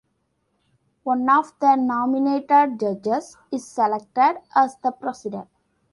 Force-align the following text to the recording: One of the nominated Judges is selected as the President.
One 1.03 1.29
of 1.29 1.53
the 1.59 1.75
nominated 1.75 2.79
Judges 2.79 3.37
is 3.51 3.67
selected 3.67 4.41
as 4.55 4.75
the 4.77 4.89
President. 4.91 5.47